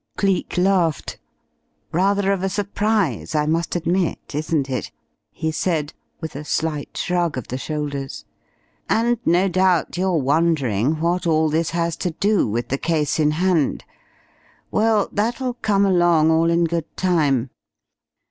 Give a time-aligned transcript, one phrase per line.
[0.17, 1.19] Cleek laughed.
[1.91, 4.91] "Rather of a surprise, I must admit; isn't it?"
[5.31, 8.25] he said, with a slight shrug of the shoulders.
[8.89, 13.29] "And no doubt you're wondering what all this has to do with the case in
[13.29, 13.83] hand.
[14.71, 17.51] Well, that'll come along all in good time.